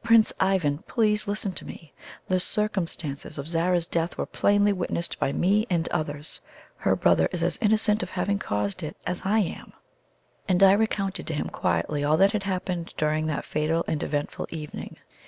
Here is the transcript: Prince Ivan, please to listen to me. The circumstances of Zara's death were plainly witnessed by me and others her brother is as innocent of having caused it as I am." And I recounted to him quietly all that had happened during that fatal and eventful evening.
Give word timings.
Prince 0.00 0.32
Ivan, 0.38 0.78
please 0.86 1.24
to 1.24 1.30
listen 1.30 1.50
to 1.54 1.64
me. 1.64 1.92
The 2.28 2.38
circumstances 2.38 3.36
of 3.36 3.48
Zara's 3.48 3.88
death 3.88 4.16
were 4.16 4.26
plainly 4.26 4.72
witnessed 4.72 5.18
by 5.18 5.32
me 5.32 5.66
and 5.68 5.88
others 5.88 6.40
her 6.76 6.94
brother 6.94 7.28
is 7.32 7.42
as 7.42 7.58
innocent 7.60 8.00
of 8.00 8.10
having 8.10 8.38
caused 8.38 8.84
it 8.84 8.96
as 9.08 9.22
I 9.24 9.40
am." 9.40 9.72
And 10.48 10.62
I 10.62 10.70
recounted 10.74 11.26
to 11.26 11.34
him 11.34 11.48
quietly 11.48 12.04
all 12.04 12.16
that 12.18 12.30
had 12.30 12.44
happened 12.44 12.94
during 12.96 13.26
that 13.26 13.44
fatal 13.44 13.84
and 13.88 14.00
eventful 14.04 14.46
evening. 14.50 14.98